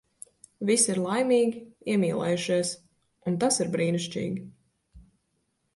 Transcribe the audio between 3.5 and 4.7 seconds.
ir brīnišķīgi.